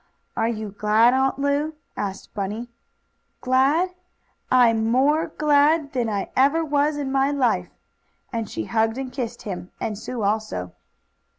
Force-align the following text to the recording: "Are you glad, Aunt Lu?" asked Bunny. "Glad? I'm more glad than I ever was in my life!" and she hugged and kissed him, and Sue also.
"Are 0.35 0.47
you 0.49 0.69
glad, 0.69 1.13
Aunt 1.13 1.37
Lu?" 1.37 1.75
asked 1.95 2.33
Bunny. 2.33 2.71
"Glad? 3.39 3.93
I'm 4.49 4.89
more 4.89 5.27
glad 5.27 5.93
than 5.93 6.09
I 6.09 6.31
ever 6.35 6.65
was 6.65 6.97
in 6.97 7.11
my 7.11 7.29
life!" 7.29 7.69
and 8.33 8.49
she 8.49 8.65
hugged 8.65 8.97
and 8.97 9.13
kissed 9.13 9.43
him, 9.43 9.69
and 9.79 9.95
Sue 9.99 10.23
also. 10.23 10.73